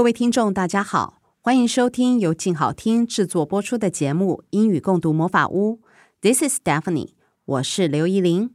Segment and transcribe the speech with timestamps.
[0.00, 5.74] 各位听众，大家好，欢迎收听由静好听制作播出的节目《英语共读魔法屋》。
[6.22, 7.10] This is Daphne，
[7.44, 8.54] 我是刘怡伶。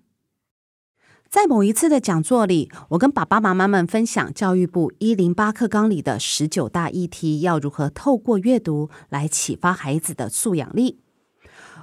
[1.30, 11.00] 在某一次的讲座里，我跟爸爸妈妈们分享教育部一零八课纲里的十九大议题，要如何透过阅读来启发孩子的素养力。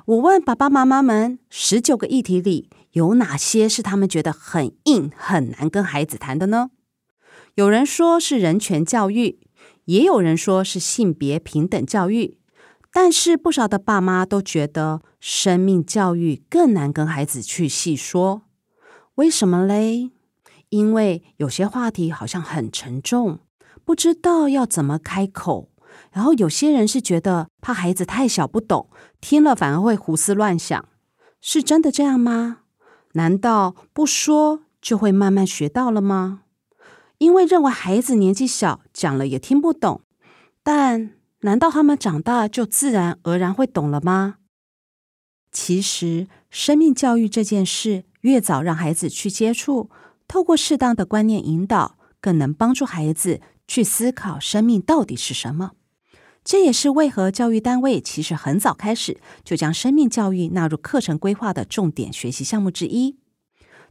[0.07, 6.71] 我问爸爸妈妈们，十九个议题里有哪些是他们觉得很硬、很难跟孩子谈的呢？
[7.55, 9.39] 有人说是人权教育，
[9.87, 12.39] 也有人说是性别平等教育，
[12.93, 18.43] 但是不少的爸妈都觉得生命教育更难跟孩子去细说。
[19.17, 20.11] 为什么嘞？
[20.69, 23.41] 因为有些话题好像很沉重，
[23.85, 25.71] 不知道要怎么开口。
[26.11, 28.89] 然后有些人是觉得怕孩子太小不懂，
[29.21, 30.89] 听了反而会胡思乱想。
[31.41, 32.61] 是真的这样吗？
[33.15, 36.42] 难道不说就会慢慢学到了吗？
[37.23, 40.01] 因为认为孩子年纪小，讲了也听不懂。
[40.65, 44.39] 但难道他们长大就自然而然会懂了吗？
[45.53, 49.89] 其实，生命教育这件事，越早让孩子去接触，
[50.27, 55.73] 透过适当的观念引导，更能帮助孩子去思考生命到底是什么。
[56.43, 63.22] 这也是为何教育单位其实很早开始就将生命教育纳入课程规划的重点学习项目之一。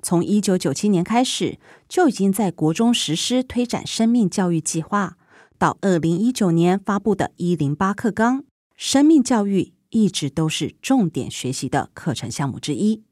[0.01, 5.17] 从一九九七年开始，就已经在国中实施推展生命教育计划，
[5.57, 8.43] 到二零一九年发布的一零八课纲，
[8.75, 13.03] 生命教育一直都是重点学习的课程项目之一。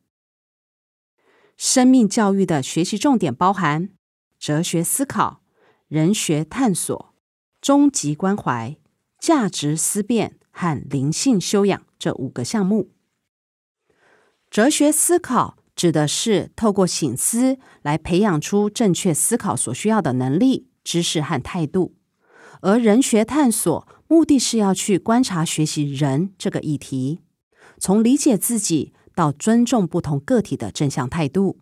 [1.55, 3.89] 生命教育的学习重点包含
[4.39, 5.41] 哲学思考、
[5.89, 7.13] 人学探索、
[7.59, 8.77] 终极关怀、
[9.19, 12.91] 价值思辨和灵性修养这五个项目。
[14.49, 21.95] 哲学思考指的是透过醒思来培养出正确思考所需要的能力、知识和态度，
[22.59, 27.21] 而人学探索目的是要去观察学习人这个议题，
[27.77, 31.59] 从理解自己，到尊重不同个体的正向态度，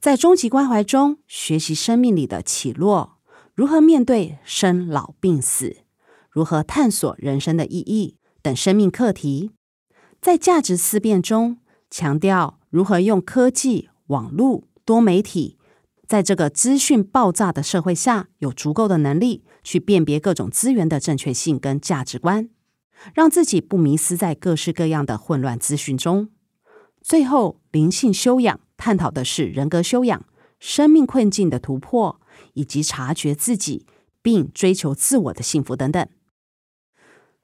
[0.00, 3.20] 在终极关怀中学习生命里的起落，
[3.54, 5.84] 如何面对生老病死，
[6.28, 9.52] 如何探索人生的意义等生命课题；
[10.20, 15.56] 在价值思辨中强调如何用科技、网络、多媒体，
[16.06, 22.50] 在这个资讯爆炸的社会下，有足够的能力去辨别各种资源的正确性跟价值观，
[23.14, 26.28] 让自己不迷失在各式各样的混乱资讯中。
[27.00, 30.26] 最后，灵性修养探讨的是人格修养、
[30.58, 32.20] 生命困境的突破，
[32.52, 33.86] 以及察觉自己
[34.20, 36.06] 并追求自我的幸福等等。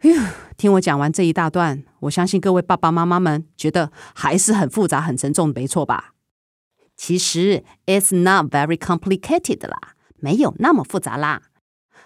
[0.03, 0.13] 哟，
[0.57, 6.15] 听我讲完这一大段，我相信各位爸爸妈妈们觉得还是很复杂、很沉重，没错吧？
[6.97, 11.43] 其实，it's not very complicated 啦，没有那么复杂啦。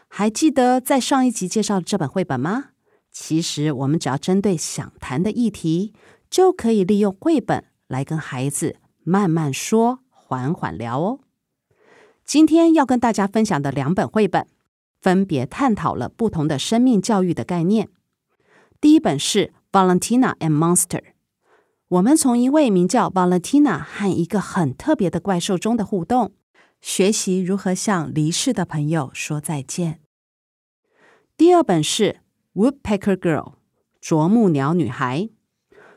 [0.09, 2.71] 还记得在上一集介绍的这本绘本吗？
[3.11, 5.95] 其实，我们只要针对想谈的议题。
[6.31, 11.21] 就可以利用绘本来跟孩子慢慢说、缓缓聊哦。
[12.23, 14.47] 今天要跟大家分享的两本绘本，
[15.01, 17.89] 分别探讨了不同的生命教育的概念。
[18.81, 21.01] 第一本是《Valentina and Monster》，
[21.89, 26.33] 我们从一位名叫 Valentina 和一个很特别的怪兽中的互动，
[26.81, 30.01] 学习如何向离世的朋友说再见。
[31.37, 32.21] 第二本是
[32.61, 33.45] 《Woodpecker Girl》，
[34.01, 35.29] 啄木鸟女孩。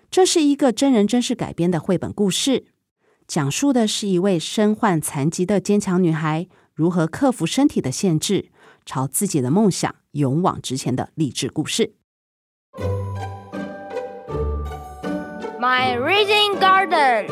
[0.09, 2.65] 这是一个真人真事改编的绘本故事，
[3.27, 8.51] 讲述的是一位身患残疾的坚强女孩如何克服身体的限制，
[8.85, 11.93] 朝自己的梦想勇往直前的励志故事。
[15.59, 17.27] My Reading Garden。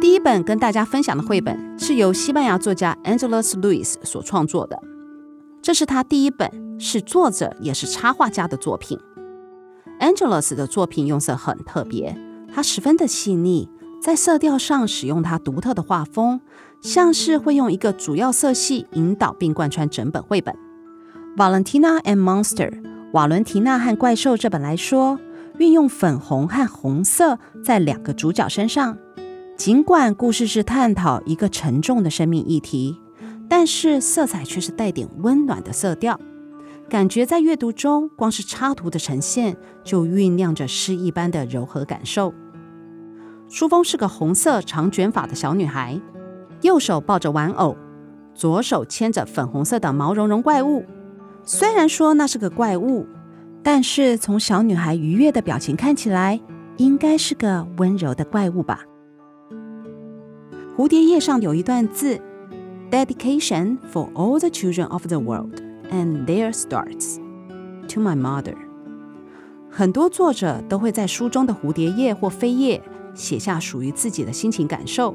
[0.00, 4.80] 第一本跟大家分享的绘本是由西班牙作家 Angelus Lewis 所创作的，
[5.62, 8.98] 这是他第一本是作者也是插画家的作品。
[10.00, 12.16] Angela's 的作品用色很特别，
[12.52, 13.68] 它十分的细腻，
[14.02, 16.40] 在色调上使用它独特的画风，
[16.80, 20.56] 像是会用一个主要色系引导并贯穿整本绘本。
[21.36, 22.82] Valentina and Monster，
[23.12, 25.18] 瓦伦提娜和怪兽这本来说，
[25.58, 28.96] 运用粉红和红色在两个主角身上。
[29.58, 32.98] 尽管故事是探讨一个沉重的生命议题，
[33.46, 36.18] 但是色彩却是带点温暖的色调，
[36.90, 42.34] 感觉在阅读中，光是插图的呈现就酝酿着诗一般的柔和感受。
[43.48, 46.00] 书封是个红色长卷发的小女孩，
[46.62, 47.76] 右手抱着玩偶，
[48.34, 50.84] 左手牵着粉红色的毛茸茸怪物。
[51.44, 53.06] 虽然说那是个怪物，
[53.62, 56.40] 但是从小女孩愉悦的表情看起来，
[56.76, 58.80] 应该是个温柔的怪物吧。
[60.76, 62.20] 蝴蝶叶上有一段字
[62.90, 67.16] ：“Dedication for all the children of the world and there starts
[67.88, 68.56] to my mother。”
[69.70, 72.82] 很多作者都会在书中的蝴蝶页或扉页
[73.14, 75.14] 写下属于自己的心情感受。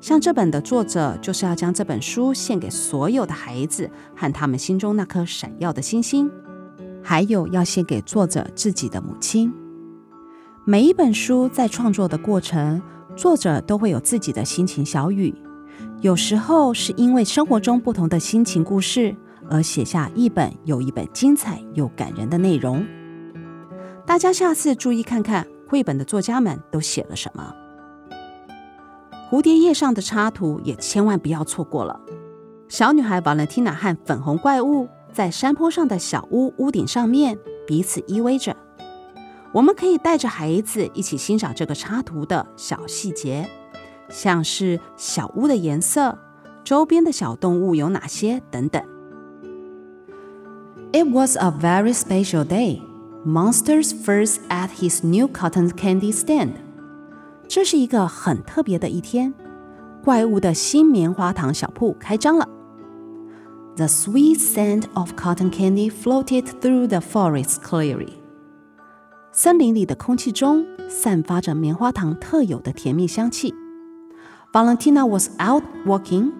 [0.00, 6.30] 像这本的作者就是要将这本书献给所有的孩子和他们心中那颗闪耀的星星，
[7.02, 9.52] 还有要献给作者自己的母亲。
[10.64, 12.82] 每一本书在创作的过程。
[13.16, 15.34] 作者都会有自己的心情小语，
[16.02, 19.16] 有时候是因为生活中不同的心情故事
[19.50, 22.86] 而写下一本又一本精彩又感人的内容。
[24.04, 27.54] 大家下次注意看看绘本的作家们都写了什么。
[29.28, 32.00] 蝴蝶叶上的插图也千万不要错过了。
[32.68, 38.56] 小女孩瓦伦蒂娜和粉红怪物在山坡上的小屋屋顶上面彼此依偎着。
[39.52, 43.48] 我们可以带着孩子一起欣赏这个插图的小细节，
[44.08, 46.18] 像是小屋的颜色、
[46.62, 48.82] 周边的小动物有哪些等等。
[50.93, 52.81] It was a very special day.
[53.23, 56.53] Monsters first at his new cotton candy stand.
[57.47, 59.33] 这是一个很特别的一天，
[60.03, 62.47] 怪物的新棉花糖小铺开张了。
[63.75, 68.13] The sweet scent of cotton candy floated through the forest clearly.
[69.31, 73.53] 森林里的空气中散发着棉花糖特有的甜蜜香气。
[74.51, 76.31] Valentina was out walking,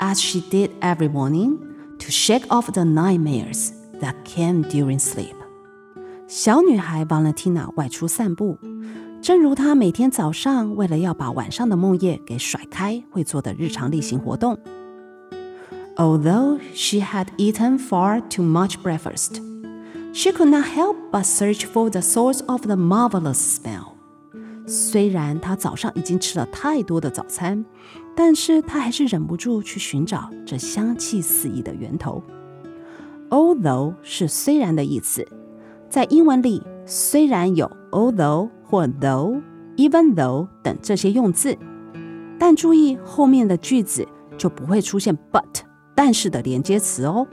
[0.00, 1.58] as she did every morning,
[1.98, 3.70] to shake off the nightmares
[4.00, 5.34] that came during sleep.
[6.26, 8.58] 小女孩 Valentina 外出散步，
[9.20, 14.58] 正如她每天早上为了要把晚上的梦魇给甩开会做的日常例行活动。
[15.96, 19.42] Although she had eaten far too much breakfast.
[20.12, 23.96] She could not help but search for the source of the marvelous smell.
[24.66, 27.64] 虽然她早上已经吃了太多的早餐，
[28.16, 32.22] 但是她还是忍不住去寻找这香气四溢的源头。
[33.29, 35.27] Although 是虽然的意思，
[35.89, 39.41] 在英文里虽然有 although 或 though、
[39.77, 41.57] even though 等这些用字，
[42.39, 44.07] 但注意后面的句子
[44.37, 45.43] 就不会出现 but
[45.95, 47.27] 但是的连接词哦。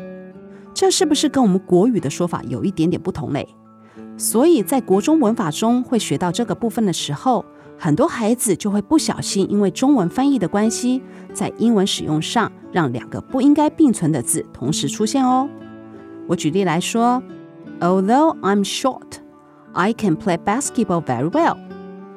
[0.74, 3.46] 这是不是跟我们国语的说法有一点点不同嘞？
[4.16, 7.44] 所以在国中文法中会学到这个部分的时候，
[7.78, 11.02] 很多孩子就会不小心因为中文翻译的关系，
[11.34, 15.48] 在英文使用上让两个不应该并存的字同时出现哦。
[16.31, 17.21] 我举例来说，
[17.79, 19.19] Although I'm short,
[19.73, 21.57] I can play basketball very well。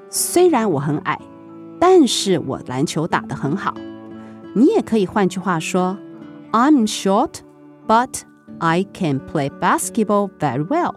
[0.09, 1.19] 虽然我很矮，
[1.79, 3.75] 但是我篮球打得很好。
[4.55, 5.97] 你也可以换句话说，
[6.53, 7.41] I'm short,
[7.87, 8.23] but
[8.59, 10.95] I can play basketball very well，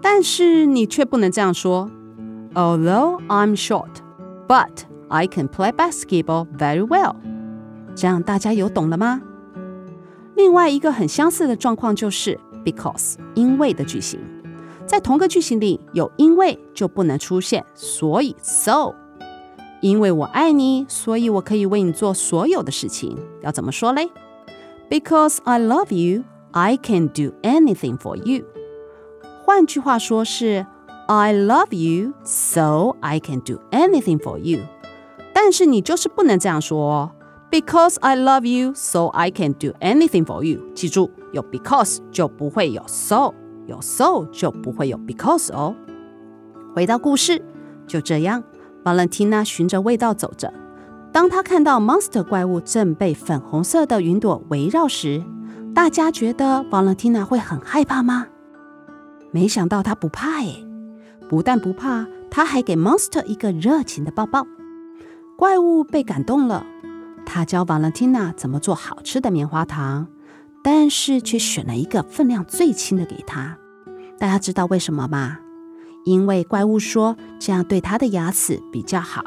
[0.00, 1.90] 但是你却不能这样说。
[2.54, 3.96] Although I'm short,
[4.48, 7.16] but I can play basketball very well。
[7.94, 9.20] 这样大家有懂了吗？
[10.35, 14.19] 另外一个很相似的状况就是 because 因为的句型，
[14.85, 18.93] 在同个句型里有因为就不能出现所以 so。
[19.81, 23.17] 因为我爱你，所以我可以为你做所有的事情。
[23.41, 24.11] 要怎么说嘞
[24.89, 26.23] ？Because I love you。
[26.53, 28.43] I can do anything for you。
[29.45, 30.65] 换句话说是
[31.07, 34.59] I love you, so I can do anything for you。
[35.33, 37.11] 但是你就是不能这样说哦
[37.51, 40.61] ，Because I love you, so I can do anything for you。
[40.73, 43.33] 记住，有 because 就不会有 so，
[43.67, 45.75] 有 so 就不会有 because 哦。
[46.73, 47.43] 回到故事，
[47.85, 48.41] 就这样
[48.83, 50.53] ，Valentina 循着味道走着。
[51.11, 55.21] 当她看到 Monster 怪物正被粉红色的云朵围绕时，
[55.75, 58.27] 大家觉得 Valentina 会很害怕吗？
[59.31, 60.55] 没想到她不怕耶！
[61.27, 64.47] 不但不怕，她还给 Monster 一个热情的抱抱。
[65.37, 66.65] 怪物被感动了，
[67.33, 70.05] 他教 Valentina 怎么做好吃的棉花糖，
[70.61, 73.57] 但是却选了一个分量最轻的给她。
[74.19, 75.39] 大家知道为什么吗？
[76.03, 79.23] 因为怪物说这样对他的牙齿比较好。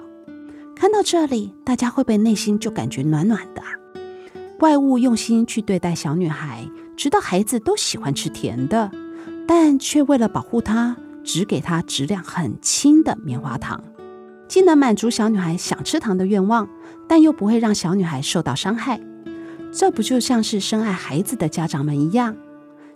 [0.76, 3.62] 看到这里，大家会不会内心就感觉暖暖的？
[4.58, 6.68] 怪物用心去对待小女孩，
[6.98, 8.90] 知道孩子都喜欢吃甜的，
[9.48, 13.82] 但却为了保护她，只给她质量很轻的棉花糖，
[14.46, 16.68] 既能满足小女孩想吃糖的愿望，
[17.14, 19.00] 但又不会让小女孩受到伤害。
[19.70, 22.34] 这不就像是深爱孩子的家长们一样？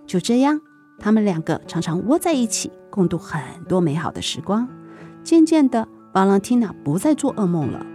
[0.09, 0.61] 就这样，
[0.99, 4.69] 他们两个常常窝在一起，共度很多美好的时光。
[5.23, 7.87] 渐渐的，Valentina 不再做噩梦了。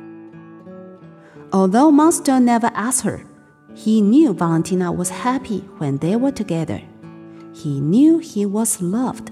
[1.52, 3.20] Although Monster never asked her,
[3.76, 6.80] he knew Valentina was happy when they were together.
[7.54, 9.26] He knew he was loved.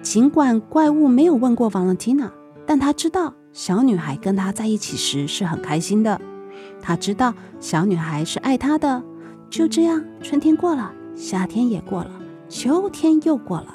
[0.00, 2.30] 尽管怪物没有问过 Valentina，
[2.64, 6.20] 但他知道小女孩跟他在一起时是很开心的。
[6.80, 9.02] 他知道小女孩是爱他的。
[9.50, 12.10] 就这样，春天过了，夏天也过了，
[12.48, 13.74] 秋天又过了，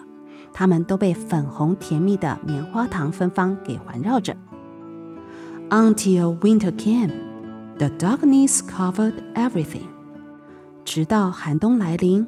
[0.54, 4.34] 他们都被粉红甜蜜的棉花糖芬芳给环绕着。
[5.70, 7.12] Until winter came,
[7.78, 9.90] the darkness covered everything.
[10.86, 12.26] 直到寒冬来临，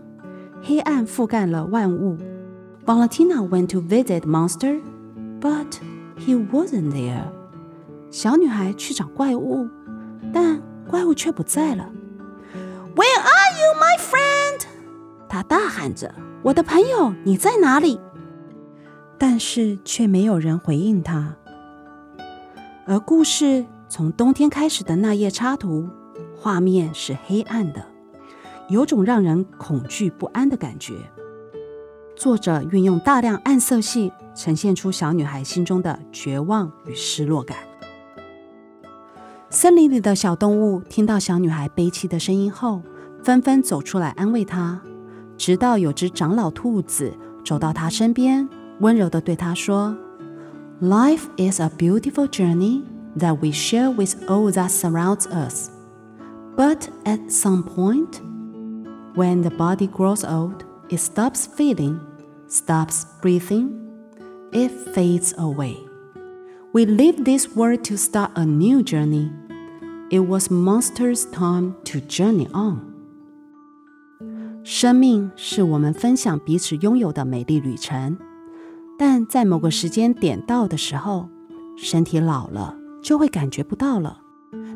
[0.62, 2.18] 黑暗覆盖了万物。
[2.86, 4.82] Valentina went to visit Monster,
[5.40, 5.80] but
[6.18, 7.24] he wasn't there.
[8.16, 9.68] 小女孩去找怪物。
[10.34, 11.92] 但怪物却不在了。
[12.96, 14.66] Where are you, my friend？
[15.28, 18.00] 她大喊着：“我的朋友，你在哪里？”
[19.20, 21.36] 但是却没有人回应她。
[22.86, 25.90] 而故事从冬天开始的那页插图，
[26.38, 27.86] 画面是黑暗的，
[28.70, 30.94] 有种让人恐惧不安的感觉。
[32.16, 37.58] 作者运用大量暗色系，呈现出小女孩心中的绝望与失落感。
[39.55, 42.83] 森林里的小动物听到小女孩悲凄的声音后，
[43.23, 44.81] 纷纷走出来安慰她。
[45.37, 47.13] 直到有只长老兔子
[47.45, 48.49] 走到她身边，
[48.81, 49.97] 温柔地对她说：“
[50.81, 52.83] Life is a beautiful journey
[53.19, 55.69] that we share with all that surrounds us.
[56.57, 58.21] But at some point,
[59.17, 61.99] when the body grows old, it stops feeling,
[62.49, 63.71] stops breathing,
[64.53, 65.77] it fades away.
[66.73, 69.31] We leave this world to start a new journey.”
[70.16, 72.80] It was Monster's time to journey on。
[74.64, 78.18] 生命是我们分享彼此拥有的美丽旅程，
[78.98, 81.28] 但在某个时间点到的时候，
[81.76, 84.22] 身体老了就会感觉不到了，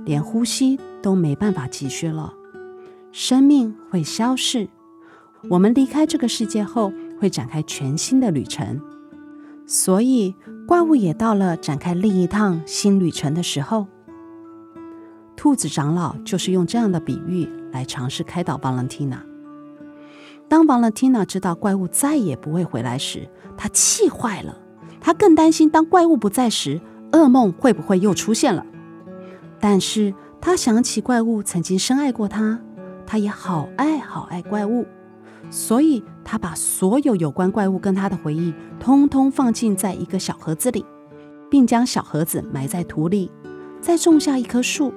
[0.04, 2.34] 连呼吸都没办法继续了，
[3.14, 4.68] 生命会消逝。
[5.50, 8.82] 我们离开这个世界后，会展开全新的旅程，
[9.66, 10.36] 所以
[10.68, 13.88] 怪物也到了展开另一趟新旅程的时候。
[15.40, 19.20] 兔子长老就是用这样的比喻来尝试开导 Valentina。
[20.50, 24.58] 当 Valentina 知道怪物再也不会回来时，她气坏了。
[25.00, 26.82] 她更担心当怪物不在时，
[27.14, 28.66] 噩梦会不会又出现了。
[29.62, 32.60] 但是她想起怪物曾经深爱过她，
[33.06, 34.86] 她也好爱好爱怪物，
[35.50, 40.86] 所以她把所有有关怪物跟她的回忆，通通放进在一个小盒子里，
[41.50, 43.32] 并将小盒子埋在土里，
[43.80, 44.94] 再种下一棵树。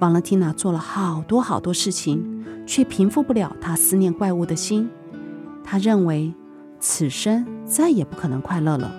[0.00, 4.88] 瓦伦蒂娜做了好多好多事情，却平复不了她思念怪物的心。
[5.62, 6.34] 她认为
[6.78, 8.90] 此生再也不可能快乐了。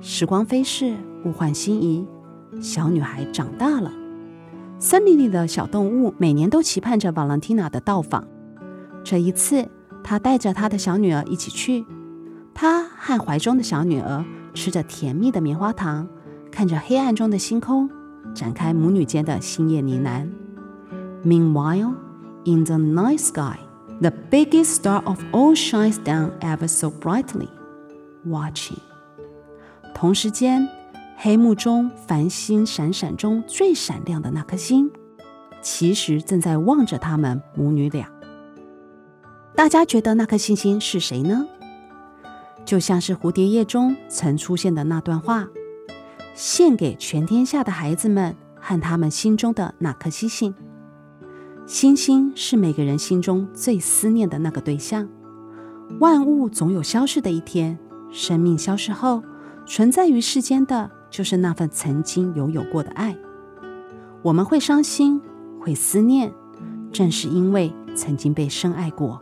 [0.00, 2.04] 时光飞逝，物换星移，
[2.60, 3.92] 小女孩长大了。
[4.80, 8.26] 森林里的小动物每年都期盼着瓦伦蒂娜的到访。
[9.04, 9.68] 这一次，
[10.02, 11.84] 她带着她的小女儿一起去。
[12.52, 16.08] 她和怀中的小女儿吃着甜蜜的棉花糖，
[16.50, 17.88] 看着黑暗中的星空。
[18.34, 20.28] 展开母女间的星夜呢喃。
[21.24, 21.94] Meanwhile,
[22.44, 23.58] in the night sky,
[24.00, 27.48] the biggest star of all shines down ever so brightly,
[28.24, 28.78] watching.
[29.94, 30.68] 同时间，
[31.16, 34.90] 黑幕中繁星闪闪中最闪亮的那颗星，
[35.60, 38.08] 其实正在望着他们母女俩。
[39.56, 41.44] 大家觉得那颗星星是谁呢？
[42.64, 45.48] 就像是蝴蝶夜中曾出现的那段话。
[46.38, 50.54] 献给全天下的孩子们和他们心中的那颗星星。
[51.66, 55.08] 星星是每个人心中最思念的那个对象。
[55.98, 57.76] 万物总有消逝的一天，
[58.12, 59.20] 生命消失后，
[59.66, 63.18] 存在于世间的就是那份曾经拥有过的爱。
[64.22, 65.20] 我们会伤心，
[65.60, 66.32] 会思念，
[66.92, 69.20] 正是因为曾经被深爱过。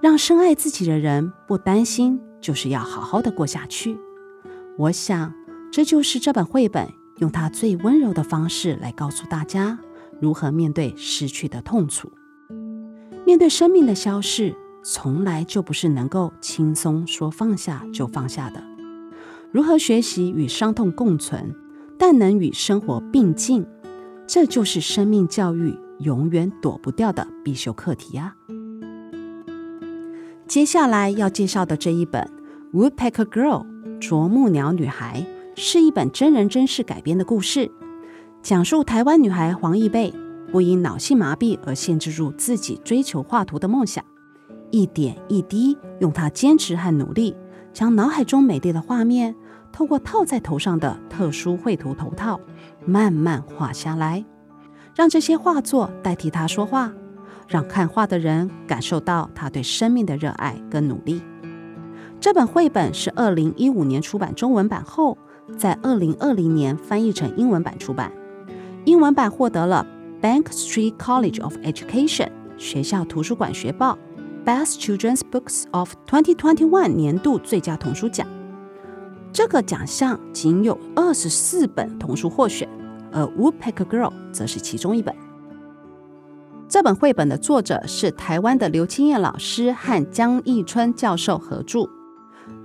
[0.00, 3.98] 让深爱自己的人不担心，就是要好好的过下去。
[4.78, 5.39] 我想。
[5.72, 9.78] 这就是这本绘本用它最温柔的方式来告诉大家
[10.20, 12.10] 如何面对失去的痛楚。
[13.24, 18.62] 面对生命的消逝，从来就不是能够轻松说放下就放下的。
[19.52, 21.54] 如何学习与伤痛共存，
[21.98, 23.64] 但能与生活并进，
[24.26, 28.34] 这就是生命教育永远躲不掉的必修课题啊！
[30.48, 32.28] 接下来要介绍的这一本。
[32.72, 33.66] Woodpecker Girl》
[33.98, 35.26] 啄木鸟女孩
[35.62, 37.70] 是一本真人真事改编的故事，
[38.42, 40.10] 讲述台湾女孩黄一贝
[40.50, 44.02] 不因脑性麻痹而限制住自己追求画图的梦想，
[44.70, 47.36] 一点一滴用她坚持和努力，
[47.74, 49.36] 将脑海中美丽的画面
[49.70, 52.40] 透过套在头上的特殊绘图头套
[52.86, 54.24] 慢慢画下来，
[54.94, 56.90] 让这些画作代替她说话。
[57.46, 61.20] 让看画的人感受到她对生命的热爱跟努力。
[62.18, 65.18] 这本绘本是二零一五年出版中文版后，
[65.56, 68.12] 在二零二零年翻译成英文版出版。
[68.84, 69.86] 英文版获得了
[70.22, 73.98] Bank Street College of Education 学校图书馆学报
[74.44, 78.26] Best Children's Books of 2021年度最佳童书奖。
[79.32, 82.68] 这个奖项仅有二十四本童书获选，
[83.12, 85.14] 而 Woodpecker Girl 则是其中一本。
[86.68, 91.88] 这本绘本的作者是台湾的刘清燕老师和江义春教授合著。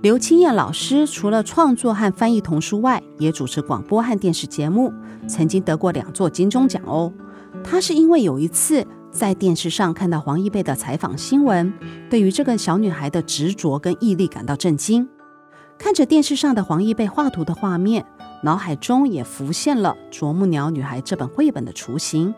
[0.06, 4.94] 刘清燕老师除了创作和翻译童书外，也主持广播和电视节目，
[5.26, 7.12] 曾经得过两座金钟奖哦。
[7.64, 11.74] 他是因为有一次在电视上看到黄一贝的采访新闻，
[12.08, 15.08] 对于这个小女孩的执着跟毅力感到震惊。
[15.76, 18.06] 看着电视上的黄一贝画图的画面，
[18.44, 22.32] 脑海中也浮现了《啄木鸟女孩》这本绘本的雏形。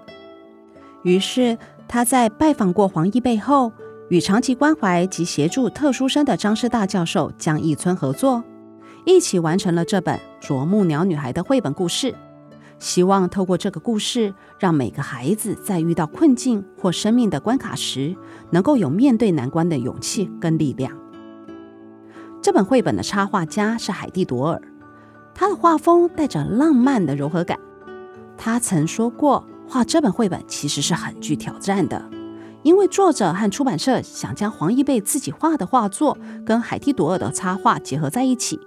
[1.02, 3.70] 于是他在拜访过黄一贝后，
[4.08, 8.42] 与长期关怀及协助特殊生的张师大教授江义村合作，
[9.04, 12.14] 一起完成了这本《啄木鸟女孩》的绘本故事。
[12.78, 18.16] 希望透过这个故事，让每个孩子在遇到困境或生命的关卡时，
[18.50, 20.90] 能够有面对难关的勇气跟力量。
[22.40, 24.62] 这本绘本的插画家是海蒂朵尔，
[25.34, 27.58] 他的画风带着浪漫的柔和感。
[28.38, 29.44] 他曾说过。
[29.70, 32.02] 画这本绘本其实是很具挑战的，
[32.62, 38.58] 因为作者和出版社想将黄一贝自己画的画作跟海蒂朵尔的插画结合在一起。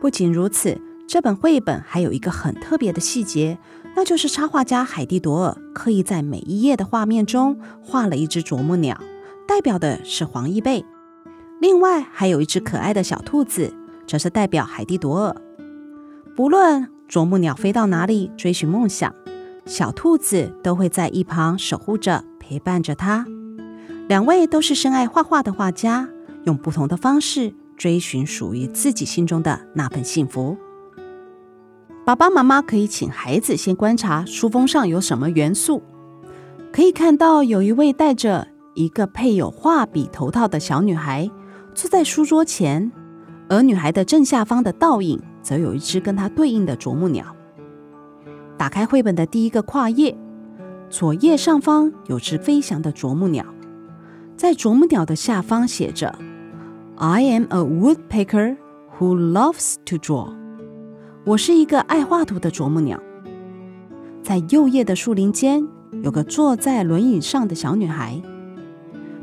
[0.00, 3.58] 不仅如此，这本绘本还有一个很特别的细节，
[3.94, 8.98] 那就是插画家海蒂朵尔刻意在每一页的画面中画了一只啄木鸟，
[9.46, 10.84] 代表的是黄一贝。
[11.60, 13.72] 另外还有一只可爱的小兔子，
[14.06, 15.36] 则是代表海蒂朵尔。
[16.34, 19.14] 不论啄木鸟飞到哪里追寻梦想，
[19.66, 23.24] 小兔子都会在一旁守护着，陪伴着他。
[24.08, 26.08] 两位都是深爱画画的画家，
[26.42, 30.58] 用不同的方式追寻属于自己心中的那份幸福。
[32.04, 35.80] 爸爸妈妈可以请孩子先观察书封上有什么元素，
[36.72, 41.30] 可以看到有一位戴着一个配有画笔头套的小女孩
[41.74, 42.90] 坐在书桌前，
[43.48, 47.36] 而女孩的正下方的倒影则有一只跟她对应的啄木鸟。
[48.58, 50.16] 打开绘本的第一个跨页，
[50.92, 53.46] 左页上方有只飞翔的啄木鸟，
[54.36, 56.14] 在啄木鸟的下方写着
[56.96, 58.58] “I am a woodpecker
[58.98, 60.28] who loves to draw”。
[61.24, 63.00] 我是一个爱画图的啄木鸟。
[64.22, 65.66] 在右页的树林间，
[66.02, 68.20] 有个坐在轮椅上的小女孩。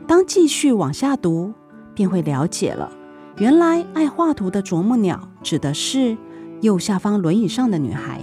[0.08, 1.53] 当继续往下读，
[1.93, 2.91] 便会了解了，
[3.38, 6.17] 原来爱画图的啄木鸟指的是
[6.62, 8.19] 右下方轮椅上的女孩。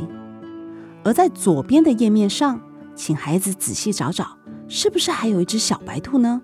[1.04, 2.60] 而在左边的页面上，
[2.96, 6.40] 请孩子仔细找找，是不是还有一只小白兔呢？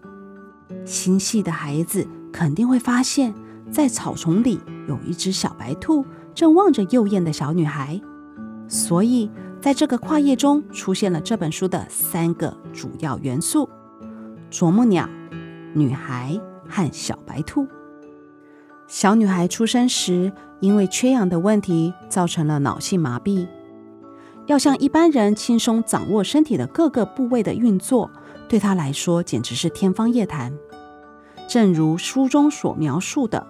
[0.84, 3.34] 心细的孩子肯定会发现，
[3.70, 8.00] 在草丛里有一只小白兔正望着右眼的小女孩。
[8.68, 13.68] 所以，在这个跨页中出现了这本书的三个主要元素：
[14.50, 15.08] 啄木鸟、
[15.74, 16.38] 女孩
[16.68, 17.66] 和小白兔。
[18.86, 23.46] 小女孩出生时，因为缺氧的问题，造成了脑性麻痹。
[24.46, 28.10] 要像一般人轻松掌握身体的各个部位的运作，
[28.48, 30.52] 对他来说简直是天方夜谭。
[31.48, 33.46] 正如书中所描述的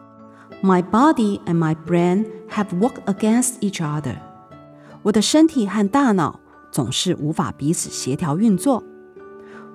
[0.62, 4.16] ：“My body and my brain have worked against each other。”
[5.02, 8.84] 我的身体和大脑总是无法彼此协调运作。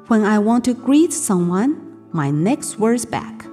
[0.08, 1.76] “When I want to greet someone,
[2.14, 3.48] my neck swerves back。”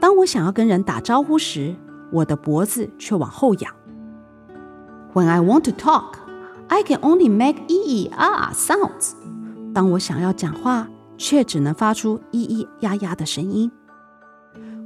[0.00, 1.74] 当我想要跟人打招呼时，
[2.12, 3.74] 我的脖子却往后仰。
[5.12, 6.18] “When I want to talk。”
[6.73, 9.13] I can only make 咿咿啊啊 sounds。
[9.73, 10.87] 当我想要讲话，
[11.17, 13.71] 却只能发出咿咿呀呀的声音。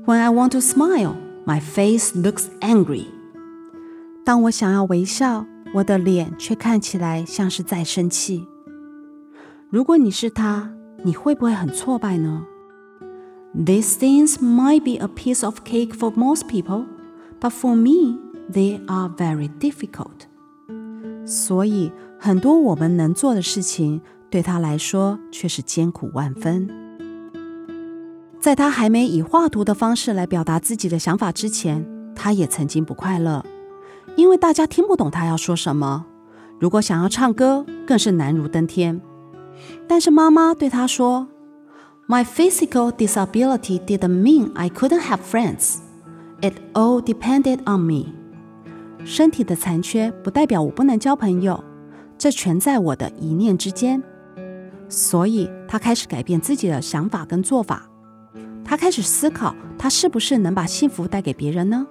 [0.06, 3.06] When I want to smile, my face looks angry。
[4.26, 8.48] 当我想要微笑，我的脸却看起来像是在生气。
[9.70, 10.72] 如果你是他，
[11.04, 12.46] 你会不会很挫败呢？
[13.56, 16.86] These things might be a piece of cake for most people,
[17.40, 18.18] but for me,
[18.52, 20.28] they are very difficult.
[21.29, 26.67] 所以，很多我们能做的事情，对他来说却是艰苦万分。
[28.41, 33.45] 在他还没以画图的方式来表达自己的想法之前，他也曾经不快乐，
[34.17, 36.07] 因为大家听不懂他要说什么。
[36.59, 38.99] 如果想要唱歌，更是难如登天。
[39.87, 41.29] 但是妈妈对他说
[42.09, 45.77] ：“My physical disability didn't mean I couldn't have friends.
[46.41, 48.18] It all depended on me.”
[49.05, 51.63] 身体的残缺不代表我不能交朋友，
[52.19, 54.03] 这全在我的一念之间。
[54.89, 57.89] 所以，他开始改变自己的想法跟做法。
[58.65, 61.87] 他开始思考，他是不是能把幸福带给别人呢？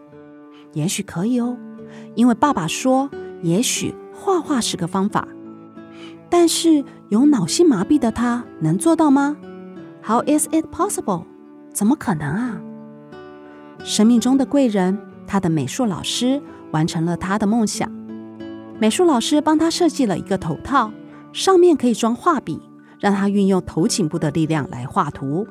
[0.73, 1.57] 也许可以哦，
[2.15, 3.09] 因为爸爸说，
[3.41, 5.27] 也许画画是个方法。
[6.29, 9.37] 但是，有脑性麻痹的他能做到吗
[10.03, 11.23] ？How is it possible？
[11.73, 12.61] 怎么可能啊？
[13.83, 16.41] 生命中的贵人，他的美术老师。
[16.71, 17.91] 完成了他的梦想。
[18.79, 20.91] 美术老师帮他设计了一个头套，
[21.33, 22.61] 上面可以装画笔，
[22.99, 25.47] 让他运用头颈部的力量来画图。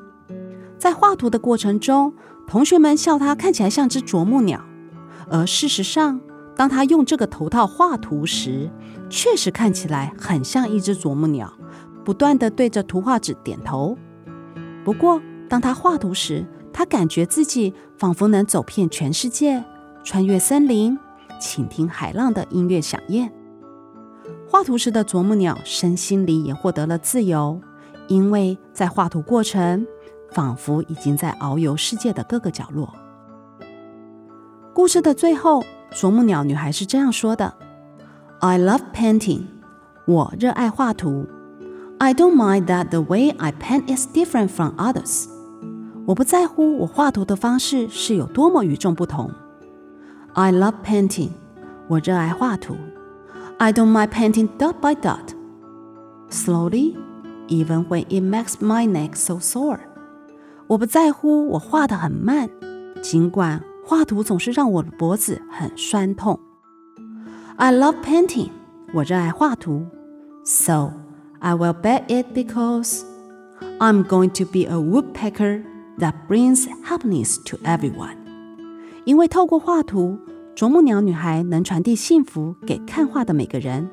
[0.77, 2.13] 在画图的过程中，
[2.47, 4.63] 同学们笑他看起来像只啄木鸟，
[5.29, 6.21] 而事实上，
[6.55, 8.69] 当他用这个头套画图时，
[9.09, 11.51] 确实看起来很像一只啄木鸟，
[12.05, 13.97] 不断地对着图画纸点头。
[14.85, 19.63] 不过，当他画图时，他感觉自己仿佛能走遍全世界，
[20.03, 20.97] 穿越森林。
[21.39, 23.31] 倾听海浪的音乐响宴。
[24.49, 27.59] 画图时的啄木鸟身心里也获得了自由，
[28.07, 29.85] 因为在画图过程，
[30.31, 32.93] 仿佛已经在遨游世界的各个角落。
[34.73, 37.53] 故事的最后，啄木鸟女孩是这样说的
[38.39, 39.43] ：“I love painting，
[40.05, 41.25] 我热爱画图。
[41.99, 45.25] I don't mind that the way I paint is different from others，
[46.05, 49.31] 我不在乎我画图的方式是有多么与众不同。”
[50.36, 51.30] I love painting，
[51.88, 52.76] 我热爱画图。
[53.58, 55.34] I don't mind painting dot by dot,
[56.30, 56.96] slowly,
[57.48, 59.80] even when it makes my neck so sore。
[60.66, 62.48] 我不在乎我画得很慢，
[63.02, 66.40] 尽管画图总是让我的脖子很酸痛。
[67.56, 68.48] I love painting，
[68.94, 69.86] 我热爱画图。
[70.44, 70.92] So
[71.40, 73.02] I will bet it because
[73.78, 75.62] I'm going to be a woodpecker
[75.98, 78.16] that brings happiness to everyone。
[79.04, 80.18] 因为透过画图，
[80.57, 83.87] 啄木鸟女孩能传递幸福给看画的每个人，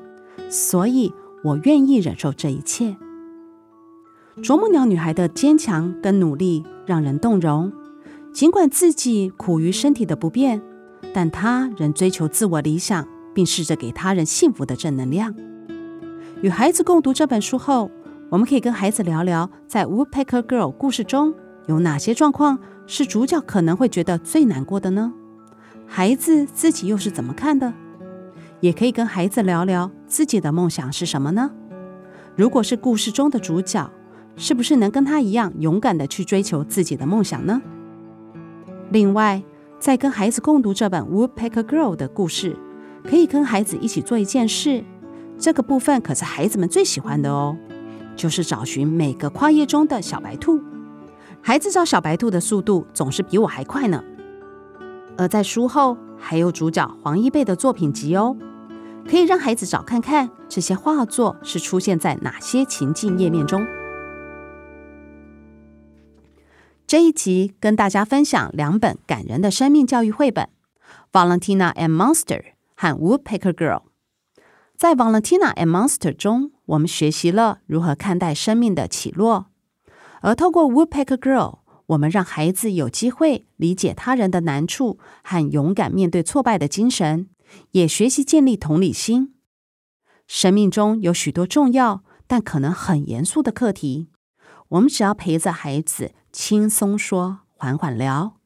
[0.49, 2.97] 所以我愿意忍受这一切。
[4.41, 7.71] 啄木鸟女孩的坚强跟努力让人动容，
[8.33, 10.59] 尽管自己苦于身体的不便，
[11.13, 15.35] 但她仍追求自我理想，并试着给他人幸福的正能量。
[16.41, 17.91] 与孩子共读这本书后，
[18.31, 21.31] 我们可以跟孩子聊聊，在《Woodpecker Girl》故事中
[21.67, 22.57] 有哪些状况。
[22.87, 25.13] 是主角可能会觉得最难过的呢？
[25.87, 27.73] 孩子自己又是怎么看的？
[28.61, 31.51] 也可以跟孩子聊聊自己的梦想是什么呢？
[32.35, 33.89] 如果是故事中的主角，
[34.35, 37.61] 是不是能跟他一样勇敢地去追求自己的梦想呢？
[38.89, 39.43] 另外，
[39.79, 42.57] 在跟孩子共读这本《Woodpecker Girl》的故事，
[43.03, 44.83] 可以跟孩子一起做一件事，
[45.37, 47.55] 这个部分可是孩子们最喜欢的哦，
[48.15, 50.59] 就是找寻每个跨页中的小白兔。
[51.41, 54.03] 孩子找小白兔的速度总是比我还快呢。
[55.17, 58.35] 而在书后还有主角黄一贝的作品集哦，
[59.07, 63.65] 可以让孩子找看看这些画作是出现在哪些情境页面中。
[66.87, 70.49] 这一集跟大家分享两本感人的生命教育绘本
[71.11, 72.41] 《Valentina and Monster》
[72.75, 73.79] 和《Woodpecker Girl》。
[74.75, 79.47] 在《Valentina and Monster》中，我们学习了如何看待生命的起落。
[80.21, 87.29] 而透过 Woodpecker Girl，我们让孩子有机会理解他人的难处和勇敢面对挫败的精神，
[87.71, 89.35] 也学习建立同理心。
[90.27, 94.07] 生命中有许多重要但可能很严肃的课题，
[94.69, 98.37] 我们只要陪着孩子轻松说、缓缓聊，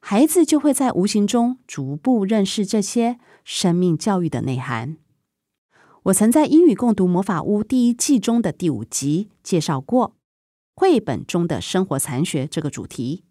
[0.00, 4.96] 孩子就会在无形中逐步认识这些生命教育的内涵。
[6.04, 10.16] 我曾在英语共读魔法屋第一季中的第五集介绍过。
[10.80, 13.22] 绘本中的生活残学这个主题，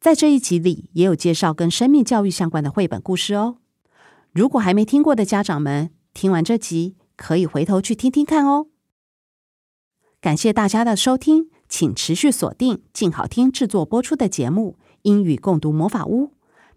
[0.00, 3.56] 在这一集里也有介绍跟生命教育相关的绘本故事哦。
[4.30, 8.68] 如果还没听过的家长们，听完这集可以回头去听听看哦。
[10.20, 16.26] 感谢大家的收听，请持续锁定静好听制作播出的节目《英语共读魔法屋》，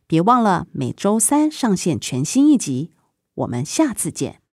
[0.08, 2.90] 别忘了每周三上线全新一集。
[3.36, 4.44] 我们下次见。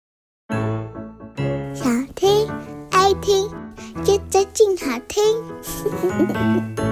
[4.33, 5.23] 想听爱听。
[5.63, 6.92] 觉得真好听。